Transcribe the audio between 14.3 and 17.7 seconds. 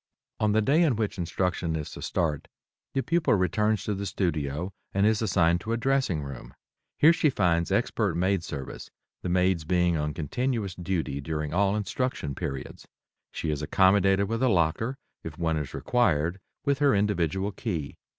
a locker, if one is required, with her individual